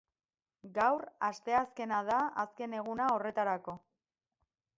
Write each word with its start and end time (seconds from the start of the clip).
Gaur, 0.77 1.03
asteazkena, 1.27 1.99
da 2.09 2.23
azken 2.45 2.75
eguna 2.79 3.11
horretarako. 3.19 3.77